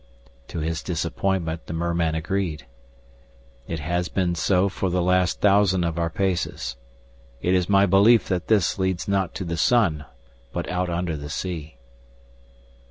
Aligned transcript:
To 0.47 0.57
his 0.61 0.81
disappointment 0.81 1.67
the 1.67 1.73
merman 1.73 2.15
agreed. 2.15 2.65
"It 3.67 3.79
has 3.81 4.09
been 4.09 4.33
so 4.33 4.67
for 4.67 4.89
the 4.89 4.99
last 4.99 5.41
thousand 5.41 5.83
of 5.83 5.99
our 5.99 6.09
paces. 6.09 6.75
It 7.39 7.53
is 7.53 7.69
my 7.69 7.85
belief 7.85 8.27
that 8.27 8.47
this 8.47 8.79
leads 8.79 9.07
not 9.07 9.35
to 9.35 9.43
the 9.45 9.57
sun 9.57 10.05
but 10.51 10.67
out 10.69 10.89
under 10.89 11.15
the 11.15 11.29
sea." 11.29 11.77